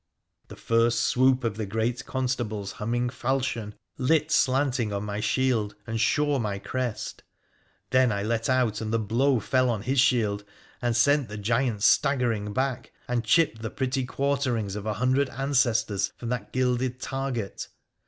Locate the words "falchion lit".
3.09-4.31